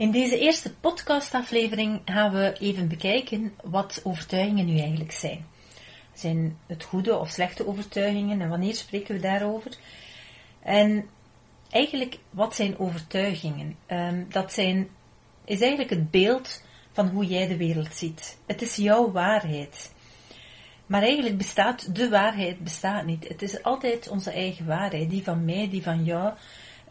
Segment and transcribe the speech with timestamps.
[0.00, 5.46] In deze eerste podcastaflevering gaan we even bekijken wat overtuigingen nu eigenlijk zijn.
[6.12, 9.70] Zijn het goede of slechte overtuigingen en wanneer spreken we daarover?
[10.62, 11.08] En
[11.70, 13.76] eigenlijk, wat zijn overtuigingen?
[13.86, 14.88] Um, dat zijn,
[15.44, 16.62] is eigenlijk het beeld
[16.92, 18.38] van hoe jij de wereld ziet.
[18.46, 19.94] Het is jouw waarheid.
[20.86, 23.28] Maar eigenlijk bestaat de waarheid bestaat niet.
[23.28, 26.32] Het is altijd onze eigen waarheid, die van mij, die van jou.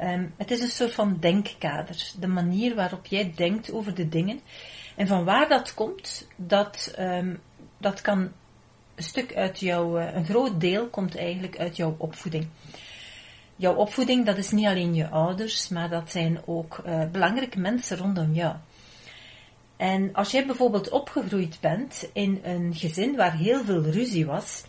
[0.02, 4.40] Um, het is een soort van denkkader, de manier waarop jij denkt over de dingen.
[4.96, 7.40] En van waar dat komt, dat, um,
[7.78, 8.32] dat kan
[8.96, 12.48] een stuk uit jouw, uh, een groot deel komt eigenlijk uit jouw opvoeding.
[13.56, 17.98] Jouw opvoeding, dat is niet alleen je ouders, maar dat zijn ook uh, belangrijke mensen
[17.98, 18.56] rondom jou.
[19.78, 24.64] En als jij bijvoorbeeld opgegroeid bent in een gezin waar heel veel ruzie was,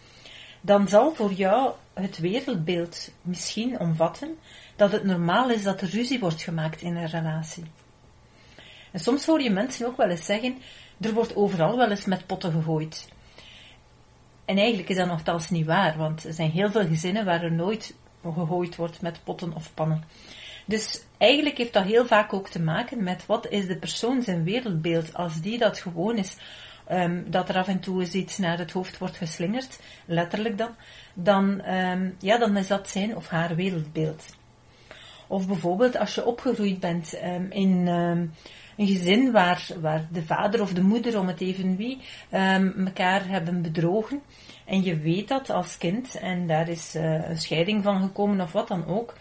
[0.61, 4.39] dan zal voor jou het wereldbeeld misschien omvatten
[4.81, 7.65] dat het normaal is dat er ruzie wordt gemaakt in een relatie.
[8.93, 10.59] En soms hoor je mensen ook wel eens zeggen,
[11.01, 13.09] er wordt overal wel eens met potten gegooid.
[14.45, 17.53] En eigenlijk is dat nogthans niet waar, want er zijn heel veel gezinnen waar er
[17.53, 20.05] nooit gegooid wordt met potten of pannen.
[20.67, 24.45] Dus eigenlijk heeft dat heel vaak ook te maken met wat is de persoon zijn
[24.45, 25.15] wereldbeeld.
[25.15, 26.37] Als die dat gewoon is,
[26.91, 30.75] um, dat er af en toe eens iets naar het hoofd wordt geslingerd, letterlijk dan,
[31.15, 34.39] dan, um, ja, dan is dat zijn of haar wereldbeeld.
[35.31, 38.33] Of bijvoorbeeld als je opgegroeid bent um, in um,
[38.77, 42.01] een gezin waar, waar de vader of de moeder, om het even wie,
[42.33, 44.23] um, elkaar hebben bedrogen.
[44.65, 48.53] En je weet dat als kind en daar is uh, een scheiding van gekomen of
[48.53, 49.15] wat dan ook.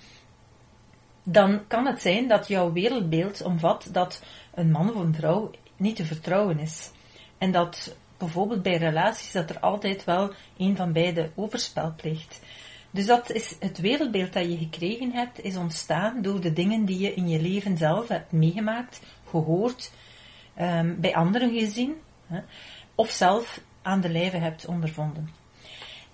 [1.23, 5.95] Dan kan het zijn dat jouw wereldbeeld omvat dat een man of een vrouw niet
[5.95, 6.91] te vertrouwen is.
[7.37, 12.41] En dat bijvoorbeeld bij relaties dat er altijd wel een van beide overspel pleegt.
[12.91, 16.99] Dus dat is het wereldbeeld dat je gekregen hebt, is ontstaan door de dingen die
[16.99, 19.91] je in je leven zelf hebt meegemaakt, gehoord,
[20.61, 21.95] um, bij anderen gezien,
[22.27, 22.39] hè,
[22.95, 25.29] of zelf aan de lijve hebt ondervonden.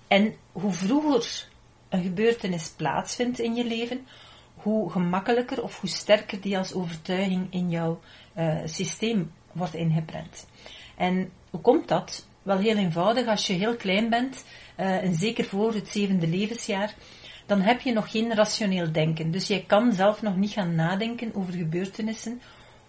[0.08, 1.48] En hoe vroeger
[1.88, 4.06] een gebeurtenis plaatsvindt in je leven,
[4.54, 8.00] hoe gemakkelijker of hoe sterker die als overtuiging in jouw
[8.36, 10.46] uh, systeem wordt ingeprent.
[10.96, 12.26] En hoe komt dat?
[12.46, 14.44] Wel heel eenvoudig, als je heel klein bent,
[14.80, 16.94] uh, en zeker voor het zevende levensjaar,
[17.46, 19.30] dan heb je nog geen rationeel denken.
[19.30, 22.40] Dus je kan zelf nog niet gaan nadenken over gebeurtenissen,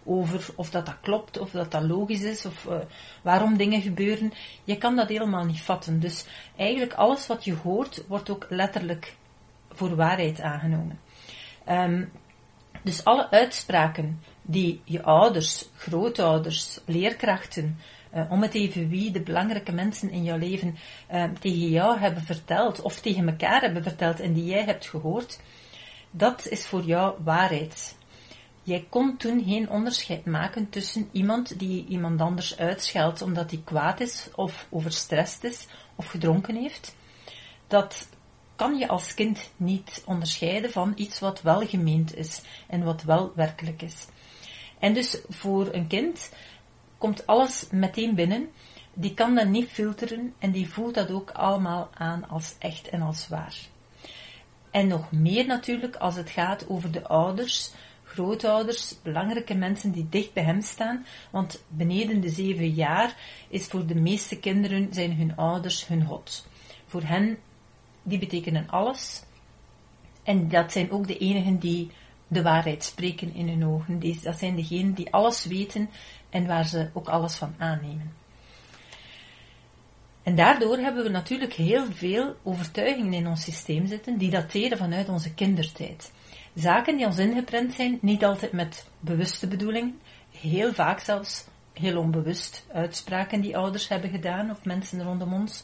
[0.04, 2.78] over of dat, dat klopt, of dat dat logisch is, of uh,
[3.22, 4.34] waarom dingen gebeuren.
[4.64, 6.00] Je kan dat helemaal niet vatten.
[6.00, 6.26] Dus
[6.56, 9.16] eigenlijk alles wat je hoort, wordt ook letterlijk
[9.72, 11.00] voor waarheid aangenomen.
[11.70, 12.12] Um,
[12.84, 17.78] dus alle uitspraken die je ouders, grootouders, leerkrachten,
[18.18, 20.78] uh, om het even wie de belangrijke mensen in jouw leven
[21.12, 25.40] uh, tegen jou hebben verteld of tegen elkaar hebben verteld en die jij hebt gehoord,
[26.12, 27.96] dat is voor jou waarheid.
[28.64, 34.00] Jij kon toen geen onderscheid maken tussen iemand die iemand anders uitscheldt omdat hij kwaad
[34.00, 36.96] is of overstrest is of gedronken heeft.
[37.68, 38.10] Dat
[38.56, 43.32] kan je als kind niet onderscheiden van iets wat wel gemeend is en wat wel
[43.36, 44.08] werkelijk is.
[44.80, 46.32] En dus voor een kind
[46.98, 48.50] komt alles meteen binnen.
[48.94, 53.02] Die kan dat niet filteren en die voelt dat ook allemaal aan als echt en
[53.02, 53.56] als waar.
[54.72, 57.72] En nog meer natuurlijk als het gaat over de ouders,
[58.04, 61.06] grootouders, belangrijke mensen die dicht bij hem staan.
[61.32, 63.16] Want beneden de zeven jaar
[63.50, 66.48] is voor de meeste kinderen zijn hun ouders hun God.
[66.86, 67.38] Voor hen,
[68.04, 69.24] die betekenen alles.
[70.24, 71.92] En dat zijn ook de enigen die
[72.28, 74.00] de waarheid spreken in hun ogen.
[74.24, 75.90] dat zijn degenen die alles weten
[76.30, 78.14] en waar ze ook alles van aannemen.
[80.24, 85.10] En daardoor hebben we natuurlijk heel veel overtuigingen in ons systeem zitten die dateren vanuit
[85.10, 86.12] onze kindertijd.
[86.54, 90.00] Zaken die ons ingeprent zijn, niet altijd met bewuste bedoelingen,
[90.32, 95.64] heel vaak zelfs heel onbewust uitspraken die ouders hebben gedaan of mensen rondom ons.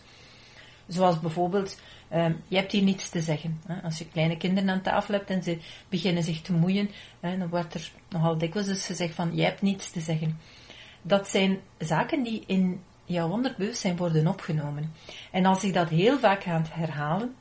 [0.88, 1.80] Zoals bijvoorbeeld,
[2.14, 3.62] uh, je hebt hier niets te zeggen.
[3.68, 3.82] Hè.
[3.82, 5.58] Als je kleine kinderen aan tafel hebt en ze
[5.90, 6.90] beginnen zich te moeien,
[7.20, 10.40] hè, dan wordt er nogal dikwijls dus gezegd van, jij hebt niets te zeggen.
[11.02, 14.94] Dat zijn zaken die in jouw onderbewustzijn worden opgenomen.
[15.32, 17.36] En als ik dat heel vaak ga herhalen,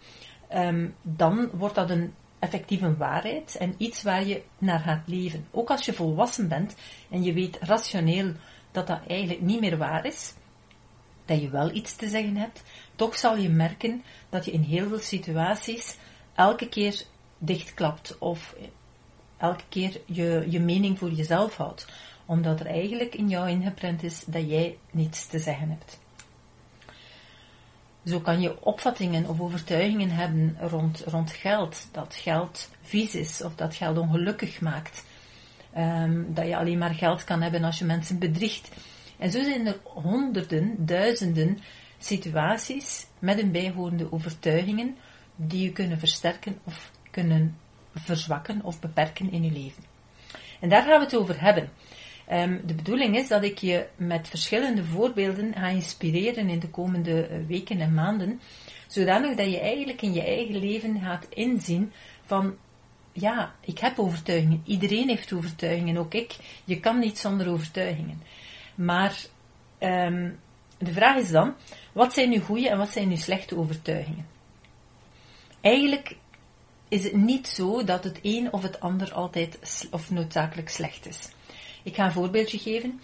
[0.54, 5.46] um, dan wordt dat een effectieve waarheid en iets waar je naar gaat leven.
[5.50, 6.76] Ook als je volwassen bent
[7.10, 8.32] en je weet rationeel
[8.70, 10.34] dat dat eigenlijk niet meer waar is,
[11.24, 12.62] dat je wel iets te zeggen hebt,
[12.96, 15.96] toch zal je merken dat je in heel veel situaties
[16.34, 17.02] elke keer
[17.38, 18.54] dichtklapt of
[19.36, 21.86] elke keer je, je mening voor jezelf houdt,
[22.26, 26.00] omdat er eigenlijk in jou ingeprent is dat jij niets te zeggen hebt.
[28.04, 33.54] Zo kan je opvattingen of overtuigingen hebben rond, rond geld, dat geld vies is of
[33.54, 35.04] dat geld ongelukkig maakt.
[35.72, 38.70] Ehm, dat je alleen maar geld kan hebben als je mensen bedriegt.
[39.22, 41.58] En zo zijn er honderden, duizenden
[41.98, 44.96] situaties met een bijhorende overtuigingen
[45.36, 47.56] die je kunnen versterken of kunnen
[47.94, 49.84] verzwakken of beperken in je leven.
[50.60, 51.70] En daar gaan we het over hebben.
[52.26, 57.26] Ehm, de bedoeling is dat ik je met verschillende voorbeelden ga inspireren in de komende
[57.26, 58.40] eh, weken en maanden,
[58.86, 61.92] zodanig dat je eigenlijk in je eigen leven gaat inzien
[62.24, 62.56] van
[63.12, 64.62] ja, ik heb overtuigingen.
[64.64, 66.36] Iedereen heeft overtuigingen, ook ik.
[66.64, 68.22] Je kan niet zonder overtuigingen.
[68.74, 69.24] Maar
[69.78, 70.30] ehm,
[70.78, 71.54] de vraag is dan,
[71.92, 74.26] wat zijn nu goede en wat zijn nu slechte overtuigingen?
[75.60, 76.16] Eigenlijk
[76.88, 79.58] is het niet zo dat het een of het ander altijd
[79.90, 81.28] of noodzakelijk slecht is.
[81.82, 83.00] Ik ga een voorbeeldje geven.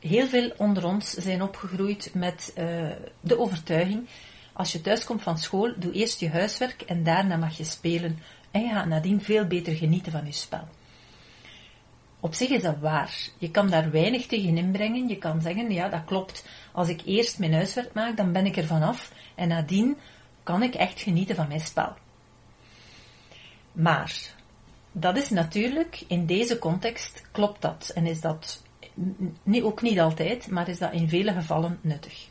[0.00, 2.90] Heel veel onder ons zijn opgegroeid met uh,
[3.20, 4.08] de overtuiging:
[4.52, 8.18] als je thuis komt van school, doe eerst je huiswerk en daarna mag je spelen.
[8.50, 10.68] En je gaat nadien veel beter genieten van je spel.
[12.22, 13.28] Op zich is dat waar.
[13.38, 15.08] Je kan daar weinig tegen inbrengen.
[15.08, 16.44] Je kan zeggen, ja, dat klopt.
[16.72, 19.12] Als ik eerst mijn huiswerk maak, dan ben ik er vanaf.
[19.34, 19.96] En nadien
[20.42, 21.94] kan ik echt genieten van mijn spel.
[23.72, 24.34] Maar
[24.92, 27.90] dat is natuurlijk, in deze context klopt dat.
[27.94, 28.62] En is dat
[29.62, 32.28] ook niet altijd, maar is dat in vele gevallen nuttig.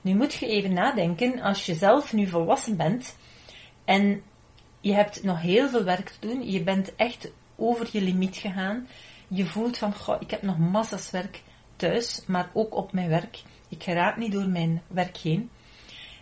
[0.00, 3.16] Nu moet je even nadenken, als je zelf nu volwassen bent
[3.84, 4.22] en
[4.80, 8.88] je hebt nog heel veel werk te doen, je bent echt over je limiet gegaan,
[9.28, 11.42] je voelt van, goh, ik heb nog massa's werk
[11.76, 13.42] thuis, maar ook op mijn werk.
[13.68, 15.50] Ik geraak niet door mijn werk heen.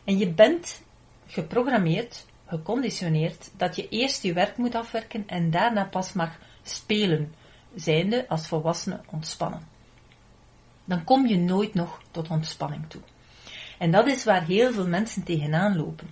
[0.04, 0.82] En je bent
[1.26, 7.34] geprogrammeerd geconditioneerd dat je eerst je werk moet afwerken en daarna pas mag spelen,
[7.74, 9.68] zijnde als volwassene ontspannen.
[10.84, 13.02] Dan kom je nooit nog tot ontspanning toe.
[13.78, 16.08] En dat is waar heel veel mensen tegenaan lopen.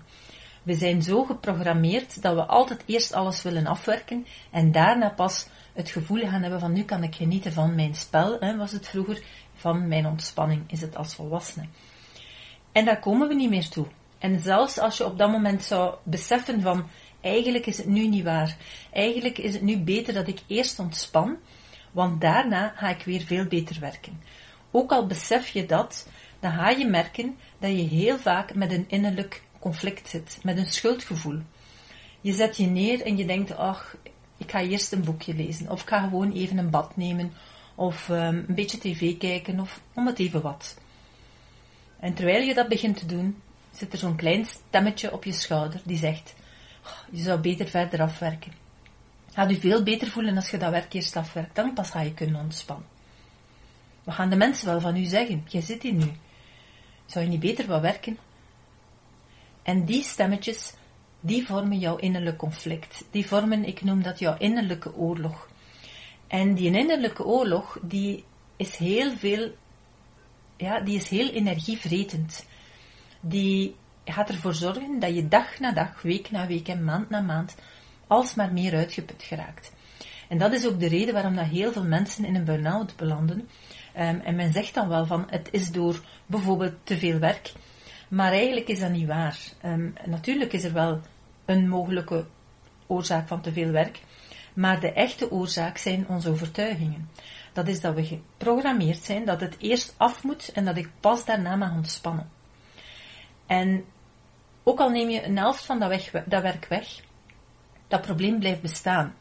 [0.64, 5.90] We zijn zo geprogrammeerd dat we altijd eerst alles willen afwerken en daarna pas het
[5.90, 9.22] gevoel gaan hebben van nu kan ik genieten van mijn spel, hè, was het vroeger,
[9.54, 11.66] van mijn ontspanning is het als volwassene.
[12.72, 13.86] En daar komen we niet meer toe.
[14.18, 16.86] En zelfs als je op dat moment zou beseffen van
[17.20, 18.56] eigenlijk is het nu niet waar.
[18.92, 21.36] Eigenlijk is het nu beter dat ik eerst ontspan,
[21.92, 24.20] want daarna ga ik weer veel beter werken.
[24.70, 26.08] Ook al besef je dat,
[26.40, 30.66] dan ga je merken dat je heel vaak met een innerlijk conflict zit, met een
[30.66, 31.40] schuldgevoel.
[32.20, 33.96] Je zet je neer en je denkt, ach,
[34.36, 37.32] ik ga eerst een boekje lezen, of ik ga gewoon even een bad nemen,
[37.74, 40.76] of um, een beetje tv kijken, of om het even wat.
[42.00, 43.40] En terwijl je dat begint te doen,
[43.70, 46.34] zit er zo'n klein stemmetje op je schouder die zegt:
[47.10, 48.52] Je zou beter verder afwerken.
[49.32, 52.14] Gaat u veel beter voelen als je dat werk eerst afwerkt, dan pas ga je
[52.14, 52.86] kunnen ontspannen.
[54.04, 55.44] Wat gaan de mensen wel van u zeggen?
[55.48, 56.12] Je zit hier nu.
[57.06, 58.18] Zou je niet beter wat werken?
[59.64, 60.74] En die stemmetjes,
[61.20, 63.04] die vormen jouw innerlijk conflict.
[63.10, 65.48] Die vormen, ik noem dat jouw innerlijke oorlog.
[66.26, 68.24] En die innerlijke oorlog, die
[68.56, 69.54] is heel veel,
[70.56, 72.44] ja, die is heel energievretend
[73.26, 77.20] die gaat ervoor zorgen dat je dag na dag, week na week en maand na
[77.20, 77.56] maand
[78.06, 79.72] alsmaar meer uitgeput geraakt.
[80.28, 83.38] En dat is ook de reden waarom dat heel veel mensen in een burn-out belanden.
[83.38, 87.52] Um, en men zegt dan wel van het is door bijvoorbeeld te veel werk.
[88.08, 89.38] Maar eigenlijk is dat niet waar.
[89.64, 91.00] Um, natuurlijk is er wel
[91.44, 92.26] een mogelijke
[92.86, 94.00] oorzaak van te veel werk.
[94.54, 97.10] Maar de echte oorzaak zijn onze overtuigingen.
[97.52, 101.24] Dat is dat we geprogrammeerd zijn dat het eerst af moet en dat ik pas
[101.24, 102.30] daarna mag ontspannen.
[103.46, 103.84] En
[104.62, 106.86] ook al neem je een helft van dat, weg, dat werk weg,
[107.88, 109.14] dat probleem blijft bestaan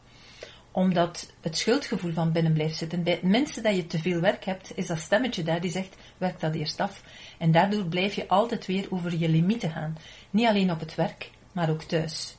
[0.76, 3.02] omdat het schuldgevoel van binnen blijft zitten.
[3.02, 5.96] Bij het minste dat je te veel werk hebt, is dat stemmetje daar die zegt,
[6.18, 7.02] werk dat eerst af.
[7.38, 9.96] En daardoor blijf je altijd weer over je limieten gaan.
[10.30, 12.36] Niet alleen op het werk, maar ook thuis.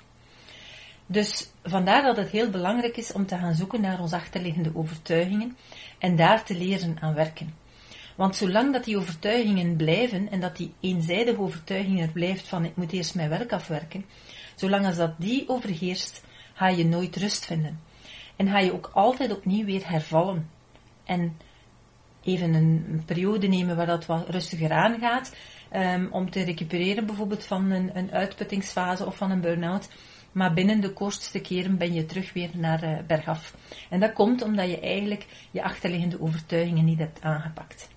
[1.05, 5.57] Dus vandaar dat het heel belangrijk is om te gaan zoeken naar onze achterliggende overtuigingen
[5.99, 7.53] en daar te leren aan werken.
[8.15, 12.75] Want zolang dat die overtuigingen blijven en dat die eenzijdige overtuiging er blijft van ik
[12.75, 14.05] moet eerst mijn werk afwerken,
[14.55, 16.23] zolang als dat die overheerst,
[16.53, 17.93] ga je nooit rust vinden.
[18.35, 20.49] En ga je ook altijd opnieuw weer hervallen.
[21.03, 21.37] En
[22.23, 25.35] even een, periode nemen waar dat wat rustiger aangaat,
[25.75, 29.89] um, om te recupereren bijvoorbeeld van een, een uitputtingsfase of van een burn-out,
[30.31, 33.55] maar binnen de kortste keren ben je terug weer naar uh, bergaf.
[33.89, 37.89] En dat komt omdat je eigenlijk je achterliggende overtuigingen niet hebt aangepakt.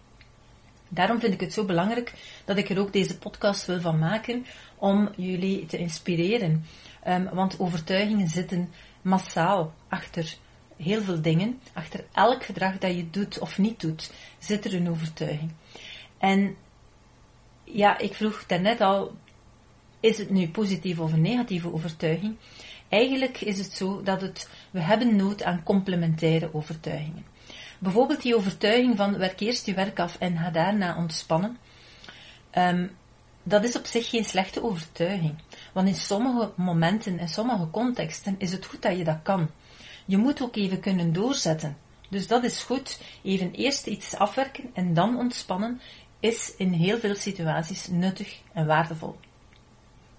[0.89, 2.13] Daarom vind ik het zo belangrijk
[2.45, 6.65] dat ik er ook deze podcast wil van maken om jullie te inspireren.
[7.09, 8.69] Um, want overtuigingen zitten
[9.09, 10.37] massaal achter
[10.77, 11.61] heel veel dingen.
[11.73, 15.53] Achter elk gedrag dat je doet of niet doet, zit er een overtuiging.
[16.19, 16.57] En
[17.65, 19.17] ja, ik vroeg daarnet al,
[20.01, 22.37] is het nu positieve of een negatieve overtuiging?
[22.89, 27.25] Eigenlijk is het zo dat het, we hebben nood aan complementaire overtuigingen.
[27.79, 31.59] Bijvoorbeeld die overtuiging van werk eerst je werk af en ga daarna ontspannen.
[32.59, 32.91] Um,
[33.49, 35.35] dat is op zich geen slechte overtuiging.
[35.73, 39.51] Want in sommige momenten, in sommige contexten, is het goed dat je dat kan.
[40.07, 41.77] Je moet ook even kunnen doorzetten.
[42.11, 43.01] Dus dat is goed.
[43.23, 45.81] Even eerst iets afwerken en dan ontspannen
[46.21, 49.17] is in heel veel situaties nuttig en waardevol.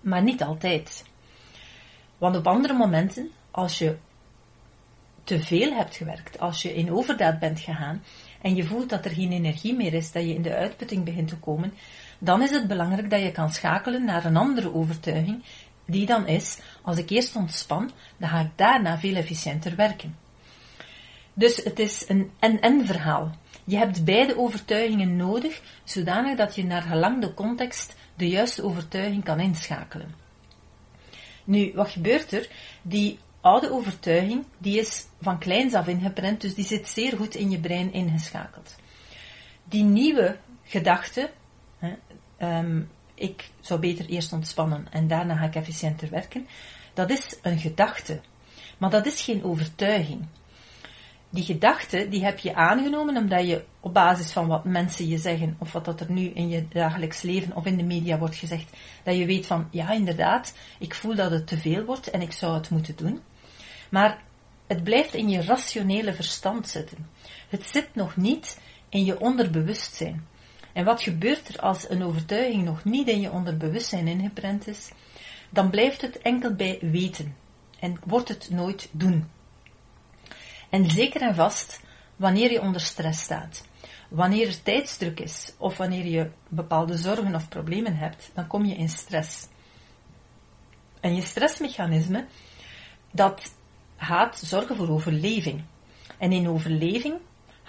[0.01, 1.05] Maar niet altijd.
[2.17, 3.97] Want op andere momenten, als je
[5.23, 8.03] te veel hebt gewerkt, als je in overdaad bent gegaan
[8.41, 11.27] en je voelt dat er geen energie meer is, dat je in de uitputting begint
[11.27, 11.73] te komen,
[12.19, 15.43] dan is het belangrijk dat je kan schakelen naar een andere overtuiging,
[15.85, 20.17] die dan is, als ik eerst ontspan, dan ga ik daarna veel efficiënter werken.
[21.33, 23.31] Dus het is een en-en verhaal.
[23.63, 29.23] Je hebt beide overtuigingen nodig, zodanig dat je naar gelang de context de juiste overtuiging
[29.23, 30.15] kan inschakelen.
[31.43, 32.49] Nu, wat gebeurt er?
[32.81, 37.49] Die oude overtuiging, die is van kleins af ingeprent, dus die zit zeer goed in
[37.49, 38.75] je brein ingeschakeld.
[39.63, 41.29] Die nieuwe gedachte,
[42.41, 46.47] um, ik zou beter eerst ontspannen en daarna ga ik efficiënter werken,
[46.93, 48.19] dat is een gedachte.
[48.77, 50.25] Maar dat is geen overtuiging.
[51.29, 55.55] Die gedachte, die heb je aangenomen omdat je op basis van wat mensen je zeggen,
[55.59, 58.77] of wat dat er nu in je dagelijks leven of in de media wordt gezegd,
[59.03, 62.31] dat je weet van, ja inderdaad, ik voel dat het te veel wordt en ik
[62.31, 63.21] zou het moeten doen.
[63.89, 64.21] Maar
[64.67, 67.09] het blijft in je rationele verstand zitten.
[67.49, 70.27] Het zit nog niet in je onderbewustzijn.
[70.73, 74.91] En wat gebeurt er als een overtuiging nog niet in je onderbewustzijn ingeprent is?
[75.49, 77.35] Dan blijft het enkel bij weten
[77.79, 79.29] en wordt het nooit doen.
[80.69, 81.81] En zeker en vast
[82.15, 83.67] wanneer je onder stress staat,
[84.09, 88.75] wanneer er tijdsdruk is of wanneer je bepaalde zorgen of problemen hebt, dan kom je
[88.75, 89.47] in stress.
[90.99, 92.25] En je stressmechanisme,
[93.11, 93.55] dat
[93.97, 95.63] gaat zorgen voor overleving.
[96.17, 97.15] En in overleving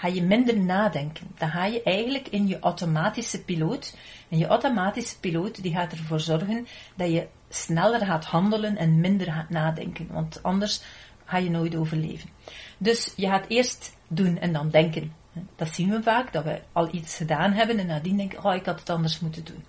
[0.00, 1.26] ga je minder nadenken.
[1.38, 3.96] Dan ga je eigenlijk in je automatische piloot.
[4.28, 9.32] En je automatische piloot die gaat ervoor zorgen dat je sneller gaat handelen en minder
[9.32, 10.06] gaat nadenken.
[10.10, 10.82] Want anders
[11.24, 12.30] ga je nooit overleven.
[12.78, 15.12] Dus je gaat eerst doen en dan denken.
[15.56, 18.66] Dat zien we vaak, dat we al iets gedaan hebben en nadien denken, oh, ik
[18.66, 19.64] had het anders moeten doen.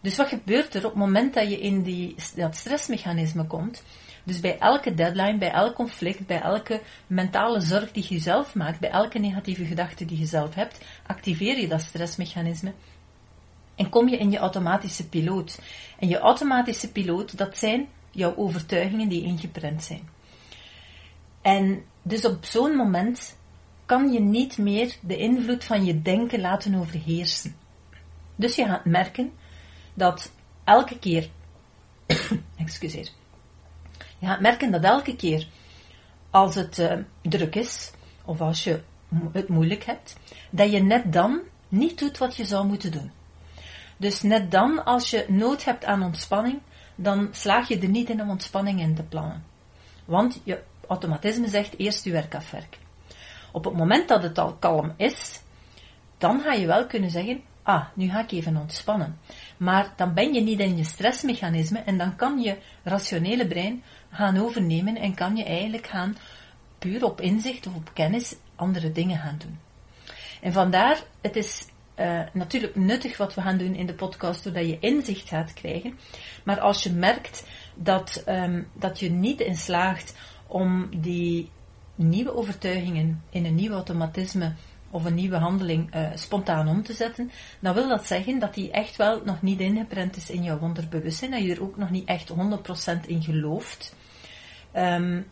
[0.00, 3.82] Dus wat gebeurt er op het moment dat je in die, dat stressmechanisme komt?
[4.24, 8.80] Dus bij elke deadline, bij elk conflict, bij elke mentale zorg die je zelf maakt,
[8.80, 12.72] bij elke negatieve gedachte die je zelf hebt, activeer je dat stressmechanisme
[13.74, 15.60] en kom je in je automatische piloot.
[15.98, 20.08] En je automatische piloot, dat zijn jouw overtuigingen die ingeprent zijn.
[21.40, 23.36] En dus op zo'n moment
[23.86, 27.56] kan je niet meer de invloed van je denken laten overheersen.
[28.36, 29.32] Dus je gaat merken
[29.94, 30.32] dat
[30.64, 31.30] elke keer,
[32.56, 33.08] excuseer,
[34.26, 35.46] gaat merken dat elke keer
[36.30, 37.90] als het uh, druk is,
[38.24, 38.80] of als je
[39.32, 40.16] het moeilijk hebt,
[40.50, 43.10] dat je net dan niet doet wat je zou moeten doen.
[43.96, 46.60] Dus net dan, als je nood hebt aan ontspanning,
[46.94, 49.44] dan slaag je er niet in om ontspanning in te plannen.
[50.04, 52.80] Want je automatisme zegt eerst je werk afwerken.
[53.52, 55.40] Op het moment dat het al kalm is,
[56.18, 59.18] dan ga je wel kunnen zeggen, ah, nu ga ik even ontspannen.
[59.56, 63.82] Maar dan ben je niet in je stressmechanisme en dan kan je rationele brein
[64.12, 66.16] gaan overnemen en kan je eigenlijk gaan
[66.78, 69.58] puur op inzicht of op kennis andere dingen gaan doen.
[70.40, 71.66] En vandaar, het is
[71.96, 75.98] uh, natuurlijk nuttig wat we gaan doen in de podcast, doordat je inzicht gaat krijgen.
[76.44, 80.16] Maar als je merkt dat, um, dat je niet in slaagt
[80.46, 81.50] om die
[81.94, 84.52] nieuwe overtuigingen in een nieuw automatisme
[84.90, 88.70] of een nieuwe handeling uh, spontaan om te zetten, dan wil dat zeggen dat die
[88.70, 92.08] echt wel nog niet ingeprent is in jouw onderbewustzijn, dat je er ook nog niet
[92.08, 92.34] echt 100%
[93.06, 93.94] in gelooft.
[94.76, 95.26] Um,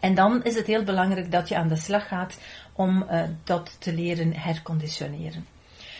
[0.00, 2.38] en dan is het heel belangrijk dat je aan de slag gaat
[2.72, 5.46] om uh, dat te leren herconditioneren.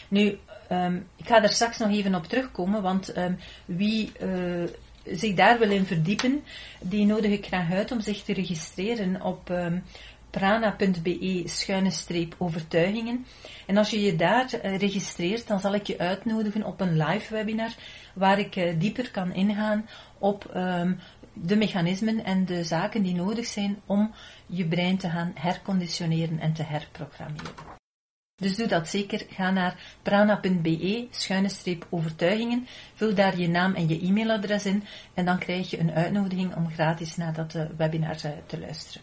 [0.09, 0.39] Nu,
[0.73, 4.69] um, ik ga er straks nog even op terugkomen, want um, wie uh,
[5.05, 6.43] zich daar wil in verdiepen,
[6.81, 9.51] die nodig ik graag uit om zich te registreren op
[10.31, 13.27] prana.be schuine streep overtuigingen.
[13.67, 17.35] En als je je daar eh, registreert, dan zal ik je uitnodigen op een live
[17.35, 17.75] webinar
[18.15, 19.89] waar ik eh, dieper kan ingaan
[20.19, 20.93] op ehm,
[21.43, 24.15] de mechanismen en de zaken die nodig zijn om
[24.47, 27.53] je brein te gaan herconditioneren en te herprogrammeren.
[28.37, 29.27] Dus doe dat zeker.
[29.31, 32.67] Ga naar prana.be, schuine streep overtuigingen.
[32.95, 34.85] Vul daar je naam en je e-mailadres in.
[35.15, 38.17] En dan krijg je een uitnodiging om gratis naar dat eh, webinar
[38.47, 39.03] te luisteren.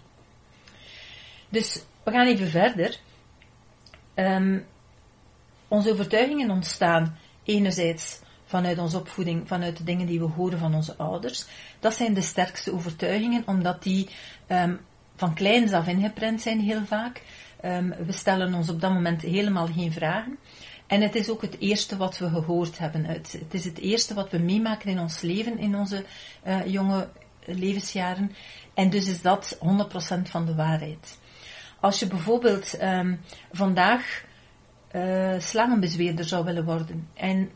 [1.50, 3.00] Dus we gaan even verder.
[4.15, 4.65] Um,
[5.68, 8.20] onze overtuigingen ontstaan enerzijds
[8.55, 11.45] vanuit onze opvoeding, vanuit de dingen die we horen van onze ouders.
[11.79, 14.09] Dat zijn de sterkste overtuigingen, omdat die
[14.47, 14.79] um,
[15.15, 17.21] van kleins af ingeprent zijn heel vaak.
[17.65, 20.38] Um, we stellen ons op dat moment helemaal geen vragen.
[20.88, 23.05] En het is ook het eerste wat we gehoord hebben.
[23.05, 26.05] Het, het is het eerste wat we meemaken in ons leven, in onze
[26.47, 27.07] uh, jonge
[27.45, 28.31] levensjaren.
[28.74, 29.59] En dus is dat 100%
[30.21, 31.19] van de waarheid.
[31.79, 33.21] Als je bijvoorbeeld um,
[33.51, 34.24] vandaag
[34.91, 37.50] uh, slangenbezweerder zou willen worden en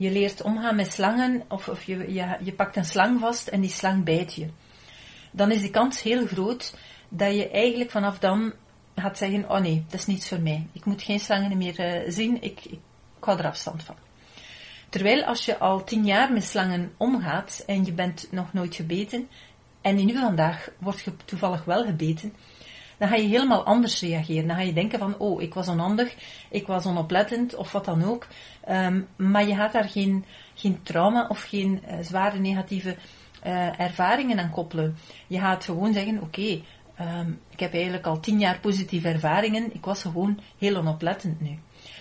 [0.00, 3.60] je leert omgaan met slangen, of, of je, je, je pakt een slang vast en
[3.60, 4.48] die slang bijt je,
[5.30, 6.76] dan is de kans heel groot
[7.08, 8.52] dat je eigenlijk vanaf dan
[8.94, 10.66] gaat zeggen: Oh nee, dat is niets voor mij.
[10.72, 12.72] Ik moet geen slangen meer uh, zien, ik, ik,
[13.16, 13.94] ik hou er afstand van.
[14.88, 19.28] Terwijl als je al tien jaar met slangen omgaat en je bent nog nooit gebeten,
[19.80, 22.34] en nu vandaag wordt je toevallig wel gebeten,
[23.00, 24.46] dan ga je helemaal anders reageren.
[24.46, 26.14] Dan ga je denken van, oh, ik was onhandig,
[26.50, 28.26] ik was onoplettend of wat dan ook.
[28.68, 32.96] Um, maar je gaat daar geen, geen trauma of geen uh, zware negatieve
[33.46, 34.96] uh, ervaringen aan koppelen.
[35.26, 36.60] Je gaat gewoon zeggen, oké,
[37.00, 41.58] um, ik heb eigenlijk al tien jaar positieve ervaringen, ik was gewoon heel onoplettend nu.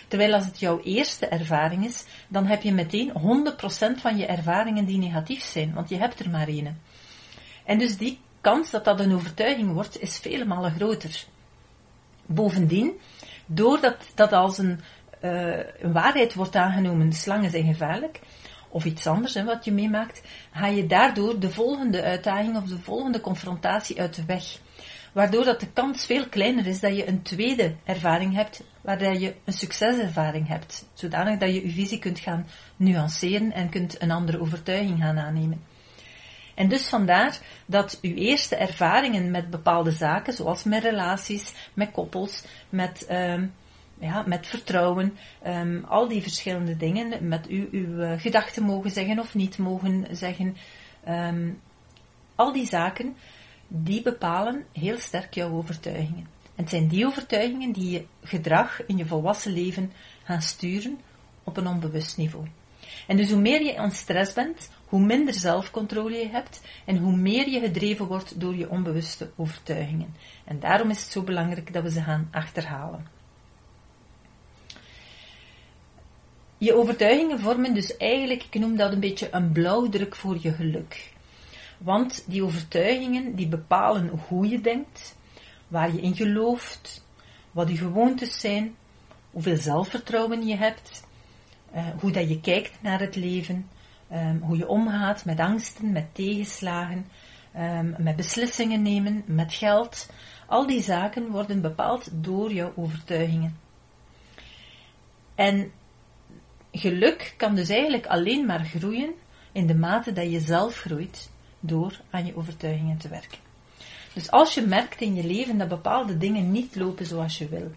[0.07, 3.11] Terwijl als het jouw eerste ervaring is, dan heb je meteen
[3.97, 6.81] 100% van je ervaringen die negatief zijn, want je hebt er maar één.
[7.65, 11.25] En dus die kans dat dat een overtuiging wordt, is vele malen groter.
[12.25, 12.99] Bovendien,
[13.45, 14.79] doordat dat als een,
[15.23, 18.19] uh, een waarheid wordt aangenomen, slangen zijn gevaarlijk,
[18.69, 22.77] of iets anders hè, wat je meemaakt, ga je daardoor de volgende uitdaging of de
[22.77, 24.59] volgende confrontatie uit de weg.
[25.11, 29.35] Waardoor dat de kans veel kleiner is dat je een tweede ervaring hebt, waar je
[29.45, 34.39] een succeservaring hebt, zodanig dat je je visie kunt gaan nuanceren en kunt een andere
[34.39, 35.63] overtuiging gaan aannemen.
[36.59, 42.43] En dus vandaar dat uw eerste ervaringen met bepaalde zaken, zoals met relaties, met koppels,
[42.69, 43.53] met, um,
[43.99, 45.17] ja, met vertrouwen,
[45.47, 50.07] um, al die verschillende dingen, met u uw uh, gedachten mogen zeggen of niet mogen
[50.11, 50.57] zeggen,
[51.07, 51.61] um,
[52.35, 53.15] al die zaken,
[53.67, 56.27] die bepalen heel sterk jouw overtuigingen.
[56.55, 59.91] En het zijn die overtuigingen die je gedrag in je volwassen leven
[60.23, 60.99] gaan sturen
[61.43, 62.47] op een onbewust niveau.
[63.07, 67.15] En dus hoe meer je aan stress bent, hoe minder zelfcontrole je hebt en hoe
[67.15, 70.15] meer je gedreven wordt door je onbewuste overtuigingen.
[70.45, 73.07] En daarom is het zo belangrijk dat we ze gaan achterhalen.
[76.57, 81.11] Je overtuigingen vormen dus eigenlijk, ik noem dat een beetje een blauwdruk voor je geluk.
[81.77, 85.15] Want die overtuigingen die bepalen hoe je denkt,
[85.67, 87.05] waar je in gelooft,
[87.51, 88.75] wat je gewoontes zijn,
[89.31, 91.03] hoeveel zelfvertrouwen je hebt,
[91.75, 93.69] uh, hoe dat je kijkt naar het leven,
[94.13, 97.05] um, hoe je omgaat met angsten, met tegenslagen,
[97.57, 100.09] um, met beslissingen nemen, met geld.
[100.47, 103.57] Al die zaken worden bepaald door jouw overtuigingen.
[105.35, 105.71] En
[106.71, 109.13] geluk kan dus eigenlijk alleen maar groeien
[109.51, 113.39] in de mate dat je zelf groeit door aan je overtuigingen te werken.
[114.13, 117.71] Dus als je merkt in je leven dat bepaalde dingen niet lopen zoals je wil,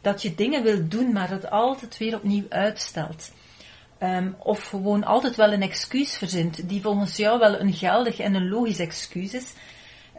[0.00, 3.32] dat je dingen wil doen, maar het altijd weer opnieuw uitstelt,
[4.02, 8.34] Um, of gewoon altijd wel een excuus verzint, die volgens jou wel een geldig en
[8.34, 9.52] een logisch excuus is.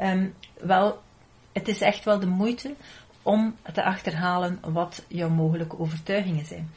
[0.02, 1.02] Um, wel,
[1.54, 2.76] het is echt wel de moeite
[3.22, 6.72] om te achterhalen wat jouw mogelijke overtuigingen zijn.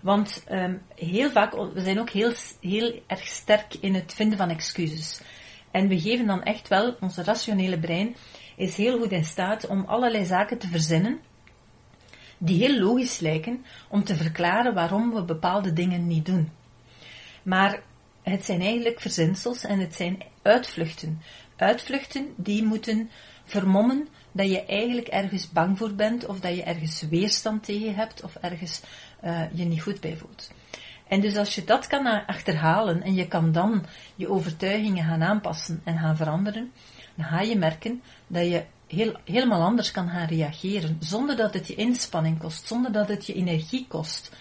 [0.00, 4.50] Want um, heel vaak, we zijn ook heel, heel erg sterk in het vinden van
[4.50, 5.20] excuses.
[5.70, 8.16] En we geven dan echt wel, onze rationele brein
[8.56, 11.20] is heel goed in staat om allerlei zaken te verzinnen
[12.38, 16.50] die heel logisch lijken om te verklaren waarom we bepaalde dingen niet doen.
[17.42, 17.82] Maar
[18.22, 21.22] het zijn eigenlijk verzinsels en het zijn uitvluchten.
[21.56, 23.10] Uitvluchten die moeten
[23.44, 28.22] vermommen dat je eigenlijk ergens bang voor bent of dat je ergens weerstand tegen hebt
[28.22, 28.80] of ergens
[29.24, 30.50] uh, je niet goed bij voelt.
[31.08, 35.80] En dus als je dat kan achterhalen en je kan dan je overtuigingen gaan aanpassen
[35.84, 36.72] en gaan veranderen,
[37.14, 41.66] dan ga je merken dat je heel, helemaal anders kan gaan reageren, zonder dat het
[41.66, 44.32] je inspanning kost, zonder dat het je energie kost.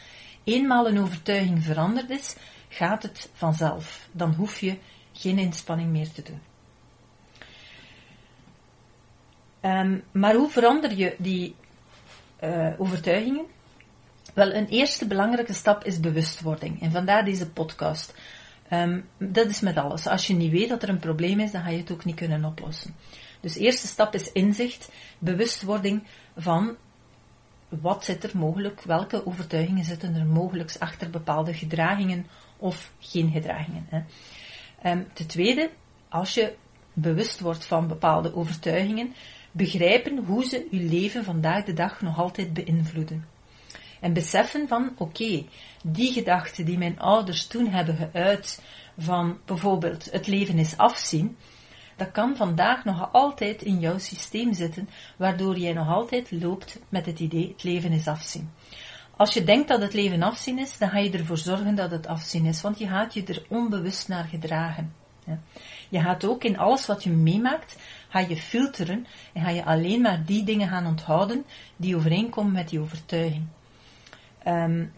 [0.44, 2.36] Eenmaal een overtuiging veranderd is,
[2.70, 4.08] gaat het vanzelf.
[4.12, 4.78] Dan hoef je
[5.14, 6.42] geen inspanning meer te doen.
[9.60, 11.56] Ehm, maar hoe verander je die
[12.44, 13.46] uh, overtuigingen?
[14.34, 16.82] Wel, een eerste belangrijke stap is bewustwording.
[16.82, 18.14] En vandaar deze podcast.
[18.74, 20.08] Um, dat is met alles.
[20.08, 22.16] Als je niet weet dat er een probleem is, dan ga je het ook niet
[22.16, 22.96] kunnen oplossen.
[23.40, 26.04] Dus eerste stap is inzicht, bewustwording
[26.38, 26.76] van
[27.70, 32.26] wat zit er mogelijk, welke overtuigingen zitten er mogelijk achter bepaalde gedragingen
[32.58, 33.88] of geen gedragingen.
[33.90, 34.02] Hè.
[34.92, 35.70] Um, ten tweede,
[36.10, 36.56] als je
[36.94, 39.14] bewust wordt van bepaalde overtuigingen,
[39.52, 43.33] begrijpen hoe ze uw leven vandaag de dag nog altijd beïnvloeden.
[44.04, 45.46] En beseffen van, oké,
[45.84, 48.62] die gedachten die mijn ouders toen hebben geuit
[48.98, 51.38] van bijvoorbeeld het leven is afzien,
[51.96, 57.06] dat kan vandaag nog altijd in jouw systeem zitten, waardoor jij nog altijd loopt met
[57.06, 58.52] het idee het leven is afzien.
[59.16, 62.08] Als je denkt dat het leven afzien is, dan ga je ervoor zorgen dat het
[62.08, 64.94] afzien is, want je gaat je er onbewust naar gedragen.
[65.90, 67.78] Je gaat ook in alles wat je meemaakt,
[68.10, 72.70] ga je filteren en ga je alleen maar die dingen gaan onthouden die overeenkomen met
[72.70, 73.48] die overtuiging.
[74.48, 74.92] Um,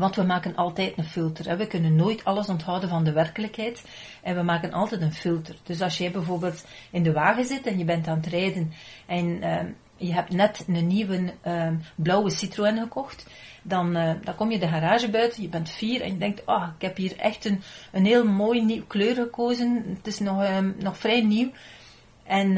[0.00, 1.48] want we maken altijd een filter.
[1.48, 1.56] Hè.
[1.56, 3.84] We kunnen nooit alles onthouden van de werkelijkheid.
[4.22, 5.56] En we maken altijd een filter.
[5.62, 8.72] Dus als jij bijvoorbeeld in de wagen zit en je bent aan het rijden
[9.06, 9.60] en uh,
[9.96, 13.26] je hebt net een nieuwe uh, blauwe Citroën gekocht,
[13.62, 16.66] dan, uh, dan kom je de garage buiten, je bent vier en je denkt, oh,
[16.76, 19.84] ik heb hier echt een, een heel mooi nieuw kleur gekozen.
[19.96, 20.44] Het is nog,
[20.78, 21.50] nog vrij nieuw.
[22.24, 22.52] En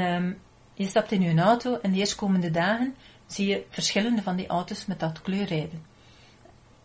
[0.75, 2.95] je stapt in je auto en de eerstkomende dagen
[3.27, 5.92] zie je verschillende van die auto's met dat kleur rijden.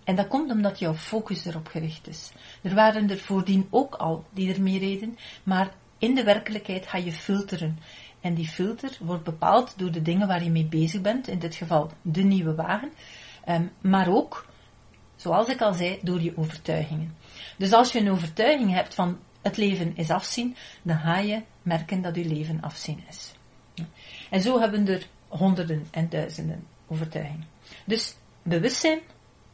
[0.08, 2.32] En dat komt omdat jouw focus erop gericht is.
[2.62, 7.12] Er waren er voordien ook al die ermee reden, maar in de werkelijkheid ga je
[7.12, 7.80] filteren.
[8.22, 11.56] En die filter wordt bepaald door de dingen waar je mee bezig bent, in dit
[11.56, 12.92] geval de nieuwe wagen,
[13.50, 14.46] um, maar ook,
[15.16, 17.16] zoals ik al zei, door je overtuigingen.
[17.58, 22.02] Dus als je een overtuiging hebt van het leven is afzien, dan ga je merken
[22.02, 23.34] dat je leven afzien is.
[24.30, 27.48] En zo hebben er honderden en duizenden overtuigingen.
[27.86, 29.00] Dus bewustzijn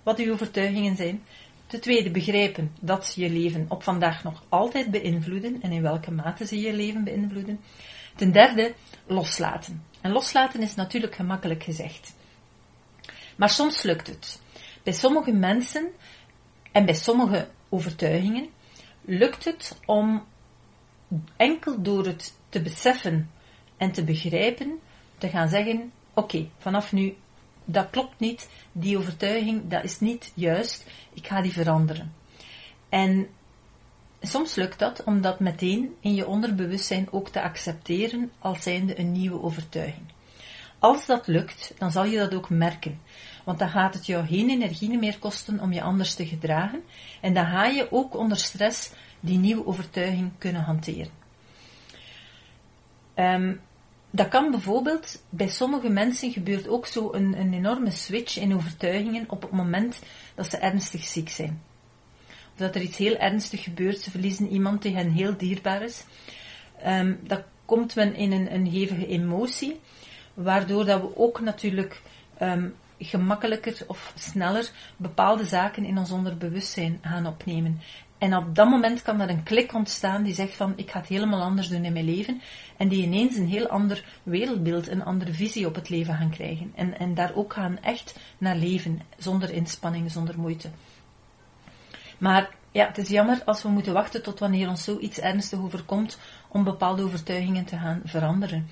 [0.03, 1.23] wat uw overtuigingen zijn.
[1.67, 6.11] Ten tweede, begrijpen dat ze je leven op vandaag nog altijd beïnvloeden en in welke
[6.11, 7.59] mate ze je leven beïnvloeden.
[8.15, 8.73] Ten derde,
[9.05, 9.83] loslaten.
[10.01, 12.15] En loslaten is natuurlijk gemakkelijk gezegd.
[13.35, 14.41] Maar soms lukt het.
[14.83, 15.87] Bij sommige mensen
[16.71, 18.49] en bij sommige overtuigingen
[19.01, 20.23] lukt het om
[21.37, 23.31] enkel door het te beseffen
[23.77, 24.79] en te begrijpen
[25.17, 27.15] te gaan zeggen: Oké, vanaf nu
[27.65, 32.13] dat klopt niet, die overtuiging, dat is niet juist, ik ga die veranderen.
[32.89, 33.28] En
[34.21, 39.12] soms lukt dat om dat meteen in je onderbewustzijn ook te accepteren als zijnde een
[39.12, 40.06] nieuwe overtuiging.
[40.80, 42.99] Als dat lukt, dan zal je dat ook merken,
[43.43, 46.84] want dan gaat het jou geen energie meer kosten om je anders te gedragen
[47.21, 51.12] en dan ga je ook onder stress die nieuwe overtuiging kunnen hanteren.
[53.15, 53.62] Um,
[54.15, 59.26] dat kan bijvoorbeeld, bij sommige mensen gebeurt ook zo een, een enorme switch in overtuigingen
[59.28, 59.99] op het moment
[60.36, 61.62] dat ze ernstig ziek zijn.
[62.28, 66.04] Of dat er iets heel ernstig gebeurt, ze verliezen iemand die hen heel dierbaar is.
[66.86, 69.80] Um, dat komt men in een, een hevige emotie,
[70.34, 72.02] waardoor dat we ook natuurlijk
[72.41, 77.80] um, gemakkelijker of sneller bepaalde zaken in ons onderbewustzijn gaan opnemen.
[78.23, 81.07] En op dat moment kan er een klik ontstaan die zegt van ik ga het
[81.07, 82.41] helemaal anders doen in mijn leven.
[82.77, 86.71] En die ineens een heel ander wereldbeeld, een andere visie op het leven gaan krijgen.
[86.75, 90.69] En, en daar ook gaan echt naar leven, zonder inspanning, zonder moeite.
[92.17, 96.17] Maar ja, het is jammer als we moeten wachten tot wanneer ons zoiets ernstig overkomt
[96.47, 98.67] om bepaalde overtuigingen te gaan veranderen.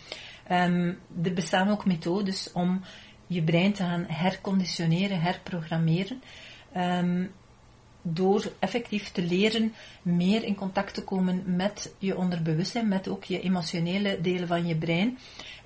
[0.51, 2.81] Um, er bestaan ook methodes om
[3.27, 6.21] je brein te gaan herconditioneren, herprogrammeren.
[6.77, 7.31] Um,
[8.01, 13.41] door effectief te leren meer in contact te komen met je onderbewustzijn, met ook je
[13.41, 15.17] emotionele delen van je brein,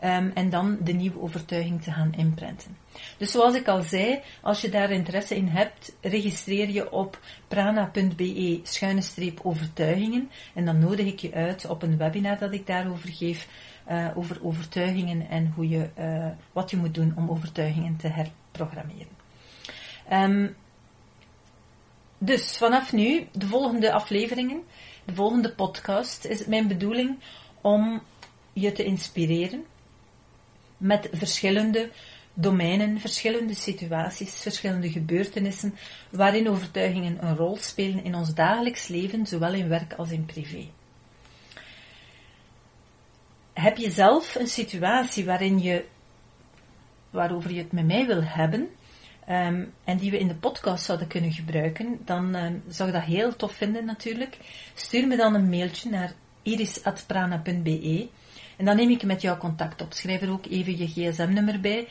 [0.04, 2.78] um, en dan de nieuwe overtuiging te gaan imprinten.
[3.18, 8.60] Dus zoals ik al zei, als je daar interesse in hebt, registreer je op prana.be
[8.64, 13.10] schuine streep overtuigingen en dan nodig ik je uit op een webinar dat ik daarover
[13.10, 13.48] geef,
[13.92, 19.08] uh, over overtuigingen en hoe je, uh, wat je moet doen om overtuigingen te herprogrammeren.
[20.12, 20.56] Um,
[22.18, 24.64] dus vanaf nu, de volgende afleveringen,
[25.06, 27.20] de volgende podcast, is het mijn bedoeling
[27.62, 28.02] om
[28.54, 29.66] je te inspireren
[30.78, 31.90] met verschillende
[32.34, 35.76] domeinen, verschillende situaties, verschillende gebeurtenissen
[36.10, 40.68] waarin overtuigingen een rol spelen in ons dagelijks leven, zowel in werk als in privé.
[43.54, 45.86] Heb je zelf een situatie waarin je,
[47.10, 48.70] waarover je het met mij wil hebben,
[49.30, 53.04] Um, en die we in de podcast zouden kunnen gebruiken, dan um, zou ik dat
[53.04, 54.38] heel tof vinden natuurlijk.
[54.74, 58.10] Stuur me dan een mailtje naar iris.prana.be.
[58.58, 59.94] En dan neem ik met jou contact op.
[59.94, 61.88] Schrijf er ook even je gsm-nummer bij.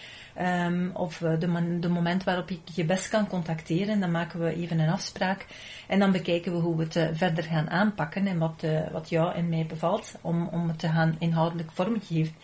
[0.67, 4.01] Um, of eh, de, de, moment waarop ik je best kan contacteren.
[4.01, 5.47] Dan maken we even een afspraak.
[5.89, 8.27] En dan bekijken we hoe we het uh, verder gaan aanpakken.
[8.27, 10.15] En wat, uh, wat jou en mij bevalt.
[10.21, 12.35] Om, om het te gaan inhoudelijk vormgeven.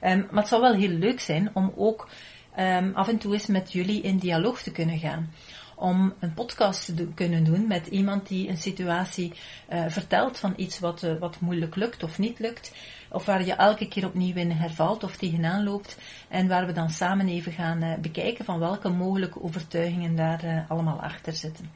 [0.00, 2.08] Maar het zou wel heel leuk zijn om ook
[2.58, 5.30] um, af en toe eens met jullie in dialoog te kunnen gaan
[5.76, 9.32] om een podcast te kunnen doen met iemand die een situatie
[9.72, 12.72] uh, vertelt van iets wat, uh, wat moeilijk lukt of niet lukt.
[13.10, 15.98] Of waar je elke keer opnieuw in hervalt of tegenaan loopt.
[16.28, 21.00] En waar we dan samen even gaan uh, bekijken van welke mogelijke overtuigingen daar allemaal
[21.00, 21.70] achter zitten.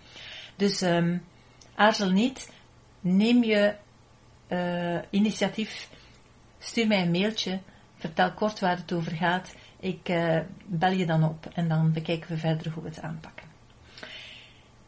[0.56, 1.22] Dus um,
[1.74, 2.52] aarzel niet.
[3.00, 3.74] Neem je
[5.10, 5.88] initiatief.
[6.58, 7.60] Stuur mij een mailtje.
[7.96, 9.54] Vertel kort waar het over gaat.
[9.80, 10.12] Ik
[10.66, 13.50] bel je dan op en dan bekijken we verder hoe we het aanpakken.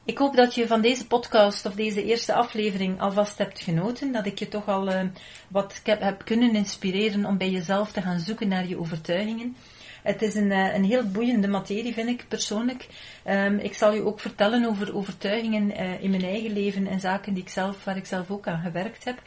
[0.04, 4.12] Ik hoop dat je van deze podcast of deze eerste aflevering alvast hebt genoten.
[4.12, 5.00] Dat ik je toch al uh,
[5.48, 9.56] wat heb kunnen inspireren om bij jezelf te gaan zoeken naar je overtuigingen.
[10.02, 12.88] Het is een, uh, een heel boeiende materie, vind ik persoonlijk.
[13.26, 17.42] Um, ik zal je ook vertellen over overtuigingen in mijn eigen leven en zaken die
[17.42, 19.22] ik zelf, waar ik zelf ook aan gewerkt heb.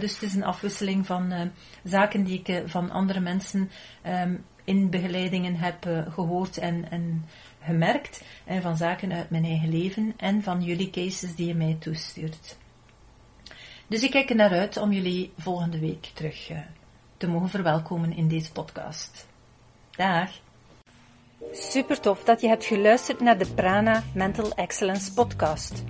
[0.00, 1.50] dus het is een afwisseling van
[1.84, 3.70] zaken die ik van andere mensen
[4.06, 7.24] um, in begeleidingen heb gehoord en, en
[7.64, 11.76] gemerkt en van zaken uit mijn eigen leven en van jullie cases die je mij
[11.78, 12.56] toestuurt.
[13.86, 16.58] Dus ik kijk er naar uit om jullie volgende week terug uh,
[17.16, 19.28] te mogen verwelkomen in deze podcast.
[19.90, 20.30] Dag!
[21.52, 25.84] Super tof dat je hebt geluisterd naar de Prana Mental Excellence podcast.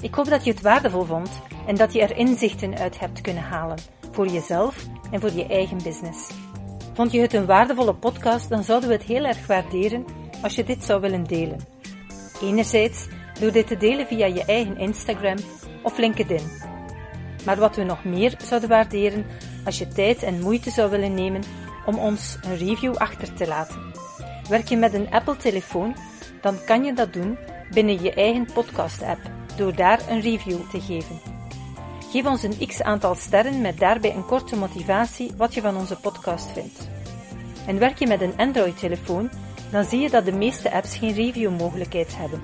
[0.00, 1.30] Ik hoop dat je het waardevol vond
[1.66, 3.78] en dat je er inzichten uit hebt kunnen halen
[4.10, 6.30] voor jezelf en voor je eigen business.
[6.92, 10.04] Vond je het een waardevolle podcast, dan zouden we het heel erg waarderen
[10.42, 11.58] als je dit zou willen delen.
[12.42, 13.06] Enerzijds
[13.40, 15.36] door dit te delen via je eigen Instagram
[15.82, 16.50] of LinkedIn.
[17.44, 19.26] Maar wat we nog meer zouden waarderen
[19.64, 21.42] als je tijd en moeite zou willen nemen
[21.86, 23.92] om ons een review achter te laten.
[24.48, 25.96] Werk je met een Apple-telefoon,
[26.40, 27.38] dan kan je dat doen
[27.70, 29.20] binnen je eigen podcast-app
[29.56, 31.20] door daar een review te geven.
[32.12, 35.96] Geef ons een x aantal sterren met daarbij een korte motivatie wat je van onze
[35.96, 36.88] podcast vindt.
[37.66, 39.30] En werk je met een Android-telefoon,
[39.70, 42.42] dan zie je dat de meeste apps geen review-mogelijkheid hebben.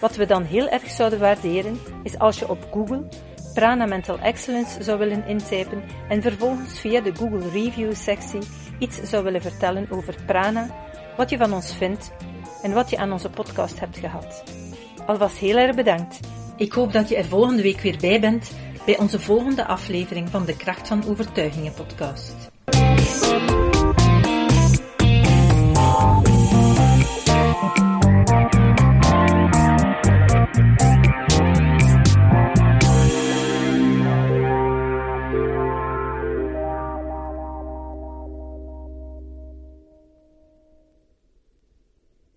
[0.00, 3.08] Wat we dan heel erg zouden waarderen, is als je op Google
[3.54, 8.40] Prana Mental Excellence zou willen intypen en vervolgens via de Google Review-sectie
[8.78, 10.68] iets zou willen vertellen over Prana,
[11.16, 12.12] wat je van ons vindt
[12.62, 14.42] en wat je aan onze podcast hebt gehad.
[15.06, 16.20] Alvast heel erg bedankt.
[16.56, 18.50] Ik hoop dat je er volgende week weer bij bent
[18.86, 22.34] bij onze volgende aflevering van de Kracht van Overtuigingen podcast.